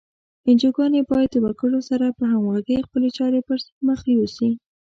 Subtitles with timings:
[0.47, 3.57] انجوګانې باید د وګړو سره په همغږۍ خپلې چارې پر
[3.87, 4.49] مخ یوسي.